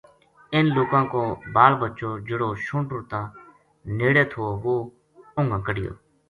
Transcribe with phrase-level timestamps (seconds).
[0.55, 1.21] انھ لوکاں کو
[1.55, 3.21] بال بچو جہڑو شونٹر تا
[3.97, 4.75] نیڑے تھو وہ
[5.37, 5.93] اُنگاں کڈھیو